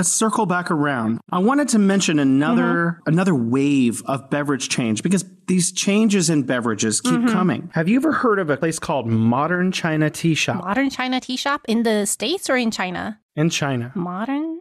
[0.00, 1.20] let's circle back around.
[1.30, 2.62] I wanted to mention another
[3.02, 3.12] mm-hmm.
[3.12, 7.28] another wave of beverage change because these changes in beverages keep mm-hmm.
[7.28, 7.70] coming.
[7.74, 11.36] Have you ever heard of a place called Modern China Tea Shop Modern China tea
[11.36, 13.20] shop in the States or in China?
[13.36, 13.92] in China?
[13.94, 14.60] Modern?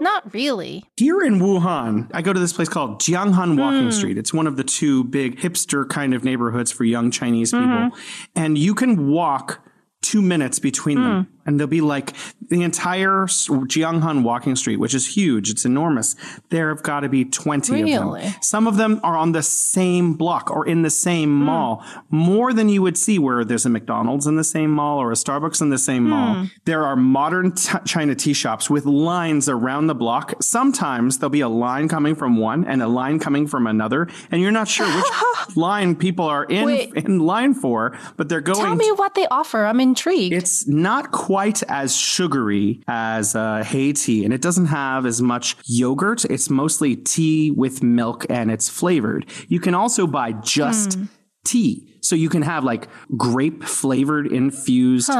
[0.00, 0.82] Not really.
[0.96, 3.92] Here in Wuhan, I go to this place called Jianghan Walking mm.
[3.92, 4.18] Street.
[4.18, 7.66] It's one of the two big hipster kind of neighborhoods for young Chinese people.
[7.66, 7.98] Mm-hmm.
[8.34, 9.64] And you can walk
[10.02, 11.24] two minutes between them.
[11.24, 11.33] Mm.
[11.46, 12.14] And there'll be like
[12.48, 15.50] the entire Jianghan Walking Street, which is huge.
[15.50, 16.16] It's enormous.
[16.50, 18.34] There have got to be 20 of them.
[18.40, 21.44] Some of them are on the same block or in the same hmm.
[21.44, 25.10] mall, more than you would see where there's a McDonald's in the same mall or
[25.10, 26.34] a Starbucks in the same mall.
[26.34, 26.44] Hmm.
[26.64, 30.34] There are modern t- China tea shops with lines around the block.
[30.40, 34.40] Sometimes there'll be a line coming from one and a line coming from another, and
[34.40, 36.94] you're not sure which line people are in Wait.
[36.94, 38.60] in line for, but they're going.
[38.60, 39.64] Tell me what they offer.
[39.64, 40.34] I'm intrigued.
[40.34, 41.33] It's not quite
[41.68, 46.24] as sugary as uh, Heytea, and it doesn't have as much yogurt.
[46.24, 49.26] It's mostly tea with milk, and it's flavored.
[49.48, 50.98] You can also buy just
[51.44, 51.90] tea.
[52.00, 55.10] So you can have like grape flavored infused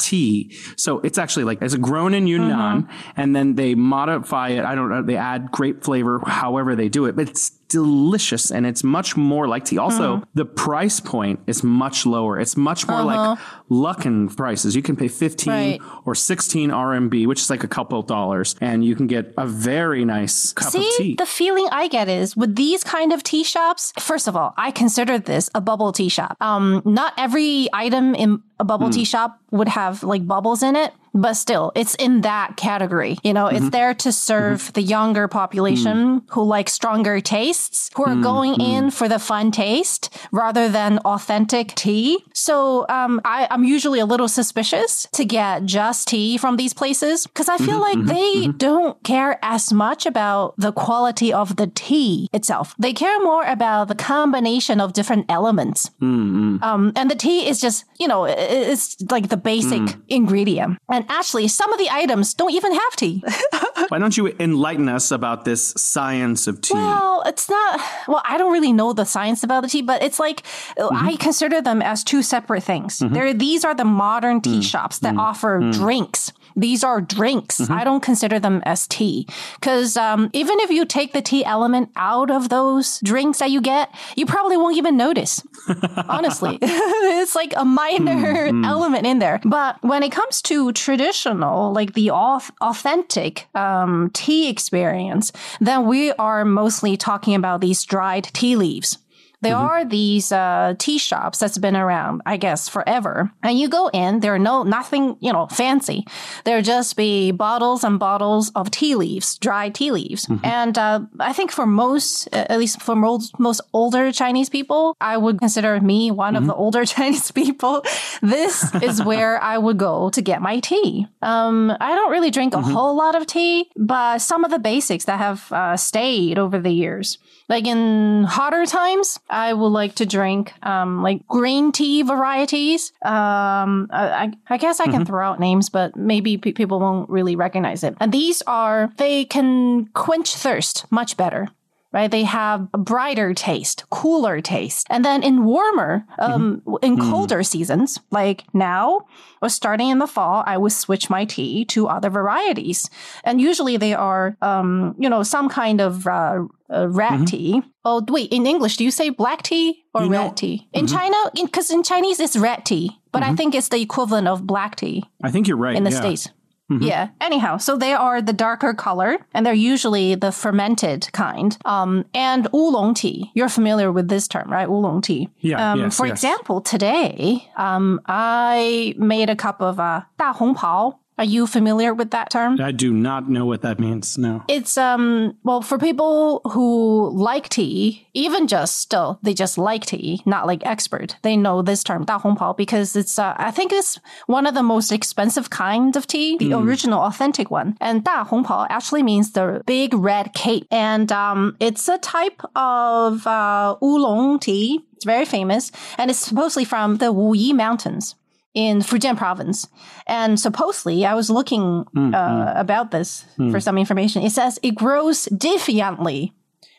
[0.00, 0.54] tea.
[0.76, 4.64] So it's actually like it's grown in Yunnan and then they modify it.
[4.64, 5.02] I don't know.
[5.02, 9.48] They add grape flavor, however they do it, but it's delicious and it's much more
[9.48, 9.78] like tea.
[9.78, 10.24] Also, uh-huh.
[10.34, 12.38] the price point is much lower.
[12.38, 13.60] It's much more like uh-huh.
[13.70, 14.76] Luckin prices.
[14.76, 15.80] You can pay 15 Right.
[16.04, 19.46] or 16 RMB, which is like a couple of dollars, and you can get a
[19.46, 21.14] very nice cup of tea.
[21.16, 24.70] the feeling I get is with these kind of tea shops, first of all, I
[24.70, 26.36] consider this a bubble tea shop.
[26.40, 28.92] Um, not every item in a bubble hmm.
[28.92, 33.16] tea shop would have like bubbles in it, but still, it's in that category.
[33.22, 33.68] You know, it's mm-hmm.
[33.70, 34.12] there to mm-hmm.
[34.12, 36.24] serve the younger population mm.
[36.30, 38.68] who like stronger tastes, who are mm, going mm.
[38.68, 42.18] in for the fun taste rather than authentic tea.
[42.34, 47.26] So, um, I, I'm usually a little suspicious to get just tea from these places
[47.26, 51.68] because I feel mm-hmm, like they don't care as much about the quality of the
[51.68, 52.74] tea itself.
[52.78, 55.90] They care more about the combination of different elements.
[56.00, 60.78] Um, and the tea is just, you know, it's like the basic ingredient.
[60.88, 63.22] And actually, some of the items don't even have tea.
[63.88, 66.74] Why don't you enlighten us about this science of tea?
[66.74, 67.80] Well, it's not.
[68.08, 70.42] Well, I don't really know the science about the tea, but it's like
[70.78, 71.06] mm-hmm.
[71.06, 72.98] I consider them as two separate things.
[72.98, 73.14] Mm-hmm.
[73.14, 74.62] There, these are the modern tea mm.
[74.62, 75.18] shops that mm.
[75.18, 75.72] offer mm.
[75.72, 76.32] drinks.
[76.56, 77.68] These are drinks.
[77.68, 79.26] I don't consider them as tea
[79.60, 83.60] because um, even if you take the tea element out of those drinks that you
[83.60, 85.42] get, you probably won't even notice.
[86.08, 89.40] Honestly, it's like a minor element in there.
[89.44, 96.44] But when it comes to traditional, like the authentic um, tea experience, then we are
[96.44, 98.98] mostly talking about these dried tea leaves.
[99.44, 103.30] There are these uh, tea shops that's been around, I guess, forever.
[103.42, 106.06] And you go in, there are no nothing, you know, fancy.
[106.44, 110.26] There just be bottles and bottles of tea leaves, dry tea leaves.
[110.42, 114.96] And uh, I think for most, uh, at least for most, most older Chinese people,
[115.00, 117.84] I would consider me one of the older Chinese people.
[118.22, 121.06] This is where I would go to get my tea.
[121.22, 125.04] Um, I don't really drink a whole lot of tea, but some of the basics
[125.04, 127.18] that have uh, stayed over the years.
[127.48, 132.92] Like in hotter times, I would like to drink um, like green tea varieties.
[133.02, 137.34] Um, I, I- guess I can throw out names, but maybe pe- people won't really
[137.36, 137.96] recognize it.
[138.00, 141.48] And these are, they can quench thirst much better.
[141.94, 147.44] Right, they have a brighter taste, cooler taste, and then in warmer, um, in colder
[147.44, 149.02] seasons, like now,
[149.40, 152.90] or starting in the fall, I would switch my tea to other varieties,
[153.22, 157.62] and usually they are, um, you know, some kind of uh, uh, red tea.
[157.84, 160.66] Oh, wait, in English, do you say black tea or You red know- tea?
[160.72, 164.44] In China, because in, Chinese it's red tea, but I think it's the equivalent of
[164.44, 165.76] black tea I think you're right.
[165.76, 166.00] in the yeah.
[166.00, 166.28] States.
[166.74, 166.84] Mm-hmm.
[166.84, 167.08] Yeah.
[167.20, 171.56] Anyhow, so they are the darker color, and they're usually the fermented kind.
[171.64, 173.30] Um, and oolong tea.
[173.34, 174.68] You're familiar with this term, right?
[174.68, 175.28] Oolong tea.
[175.40, 175.72] Yeah.
[175.72, 176.18] Um, yes, for yes.
[176.18, 181.93] example, today, um, I made a cup of uh, da hong pao, Are you familiar
[181.93, 182.61] with that term?
[182.61, 184.17] I do not know what that means.
[184.17, 184.41] No.
[184.47, 190.21] It's um well for people who like tea, even just still they just like tea,
[190.25, 191.17] not like expert.
[191.23, 194.93] They know this term 大红袍 because it's uh, I think it's one of the most
[194.93, 197.75] expensive kind of tea, the original authentic one.
[197.81, 203.75] And 大红袍 actually means the big red cape, and um it's a type of uh,
[203.83, 204.85] oolong tea.
[204.95, 208.15] It's very famous, and it's supposedly from the Wuyi Mountains
[208.54, 209.68] in Fujian province.
[210.06, 211.84] And supposedly, I was looking
[212.14, 214.22] uh, about this for some information.
[214.22, 216.32] It says it grows defiantly.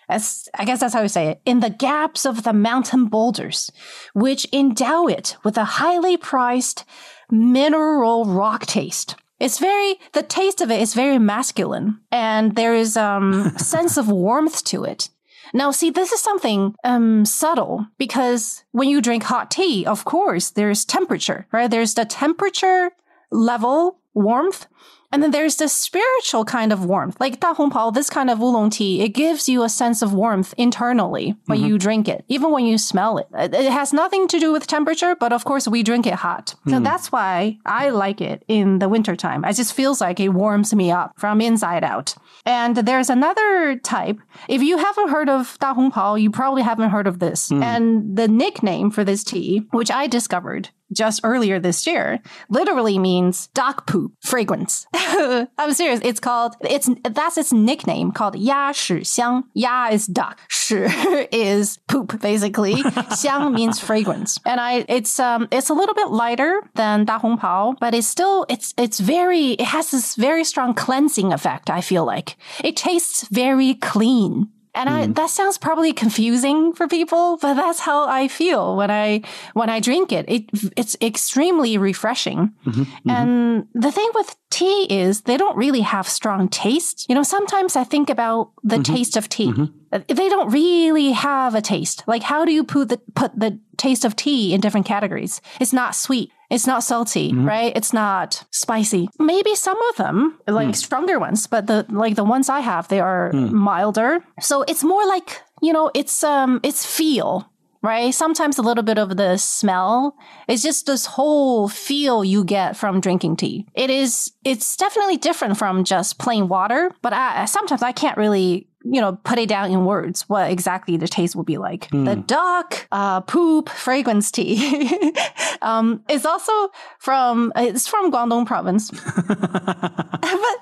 [0.07, 3.71] As, I guess that's how you say it, in the gaps of the mountain boulders,
[4.13, 6.85] which endow it with a highly priced
[7.31, 9.15] mineral rock taste.
[9.39, 14.07] It's very the taste of it is very masculine, and there is um sense of
[14.07, 15.09] warmth to it.
[15.53, 20.49] Now, see, this is something um, subtle because when you drink hot tea, of course,
[20.49, 21.69] there's temperature, right?
[21.69, 22.91] There's the temperature
[23.31, 24.67] level warmth.
[25.11, 28.41] And then there's this spiritual kind of warmth, like Da Hong Pao, this kind of
[28.41, 29.01] oolong tea.
[29.01, 31.67] It gives you a sense of warmth internally when mm-hmm.
[31.67, 33.27] you drink it, even when you smell it.
[33.33, 36.55] It has nothing to do with temperature, but of course we drink it hot.
[36.65, 36.71] Mm.
[36.71, 39.45] So that's why I like it in the wintertime.
[39.45, 42.15] It just feels like it warms me up from inside out.
[42.45, 44.19] And there's another type.
[44.47, 47.49] If you haven't heard of Da Hong Pao, you probably haven't heard of this.
[47.49, 47.63] Mm.
[47.63, 53.47] And the nickname for this tea, which I discovered just earlier this year literally means
[53.47, 54.87] dog poop fragrance.
[54.93, 55.99] I'm serious.
[56.03, 59.43] It's called, it's, that's its nickname called Ya Shi Xiang.
[59.53, 60.39] Ya is duck.
[60.47, 60.75] Shi
[61.31, 62.75] is poop, basically.
[62.83, 64.39] Xiang means fragrance.
[64.45, 68.07] And I, it's, um, it's a little bit lighter than Da Hong Pao, but it's
[68.07, 72.37] still, it's, it's very, it has this very strong cleansing effect, I feel like.
[72.63, 74.49] It tastes very clean.
[74.75, 75.15] And I, mm.
[75.15, 79.21] that sounds probably confusing for people, but that's how I feel when I,
[79.53, 80.25] when I drink it.
[80.27, 82.53] It, it's extremely refreshing.
[82.65, 83.09] Mm-hmm, mm-hmm.
[83.09, 87.05] And the thing with tea is they don't really have strong taste.
[87.07, 88.93] You know, sometimes I think about the mm-hmm.
[88.93, 89.51] taste of tea.
[89.51, 90.13] Mm-hmm.
[90.13, 92.03] They don't really have a taste.
[92.05, 95.39] Like, how do you put the, put the taste of tea in different categories?
[95.61, 96.31] It's not sweet.
[96.49, 97.47] It's not salty, mm-hmm.
[97.47, 97.73] right?
[97.75, 99.09] It's not spicy.
[99.19, 100.75] Maybe some of them, like mm.
[100.75, 103.51] stronger ones, but the like the ones I have, they are mm.
[103.51, 104.23] milder.
[104.39, 107.49] So it's more like, you know, it's um it's feel,
[107.81, 108.13] right?
[108.13, 110.15] Sometimes a little bit of the smell.
[110.47, 113.65] It's just this whole feel you get from drinking tea.
[113.73, 118.67] It is it's definitely different from just plain water, but I sometimes I can't really
[118.85, 121.89] you know, put it down in words what exactly the taste will be like.
[121.89, 122.05] Mm.
[122.05, 125.13] The duck uh, poop fragrance tea.
[125.61, 126.51] um, it's also
[126.99, 128.91] from it's from Guangdong province.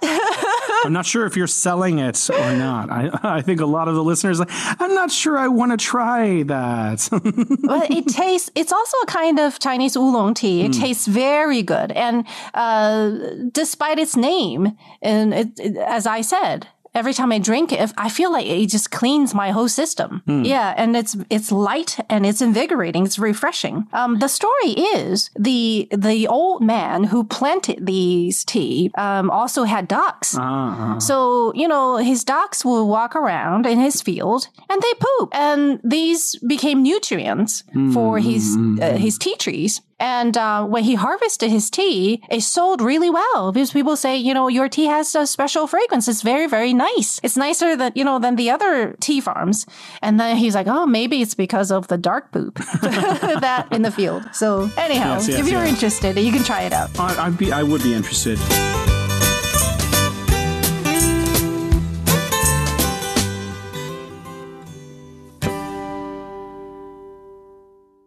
[0.85, 2.89] I'm not sure if you're selling it or not.
[2.89, 5.77] I I think a lot of the listeners like, I'm not sure I want to
[5.77, 7.09] try that.
[7.11, 8.51] but it tastes.
[8.55, 10.61] It's also a kind of Chinese oolong tea.
[10.61, 10.79] It mm.
[10.79, 13.11] tastes very good, and uh,
[13.51, 18.09] despite its name, and it, it, as I said, every time I drink it, I
[18.09, 20.21] feel like it just cleans my whole system.
[20.27, 20.45] Mm.
[20.45, 23.05] Yeah, and it's it's light and it's invigorating.
[23.05, 23.87] It's refreshing.
[23.93, 29.87] Um, the story is the the old man who planted these tea um, also had
[29.87, 30.37] ducks.
[30.37, 30.99] Uh-huh.
[30.99, 35.79] So you know his ducks will walk around in his field and they poop, and
[35.83, 37.93] these became nutrients mm.
[37.93, 38.79] for his hmm.
[38.81, 39.81] uh, his tea trees.
[40.03, 44.33] And uh, when he harvested his tea, it sold really well because people say, you
[44.33, 46.09] know, your tea has a special fragrance.
[46.09, 47.21] It's very, very nice.
[47.23, 49.65] It's nicer than, you know, than the other tea farms.
[50.01, 53.91] And then he's like, oh, maybe it's because of the dark poop that in the
[53.91, 54.27] field.
[54.33, 56.89] So anyhow, yes, yes, if you're interested, you can try it out.
[56.99, 58.37] I, would be, I would be interested.